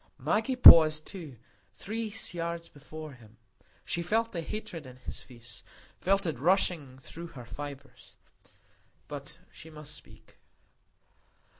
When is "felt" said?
4.01-4.31, 5.99-6.25